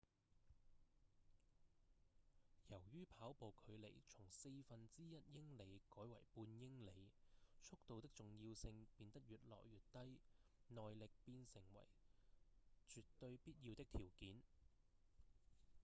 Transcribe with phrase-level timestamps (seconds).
[2.69, 7.11] 由於跑步距離從四分之一英里改為半英里
[7.59, 10.19] 速度的重要性變得越來越低
[10.69, 11.83] 耐力變成為
[12.89, 14.41] 絕對必要的條件